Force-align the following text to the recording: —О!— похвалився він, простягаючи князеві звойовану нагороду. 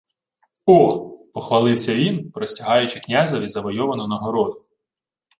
—О!— 0.65 1.09
похвалився 1.33 1.95
він, 1.95 2.31
простягаючи 2.31 2.99
князеві 2.99 3.49
звойовану 3.49 4.07
нагороду. 4.07 4.65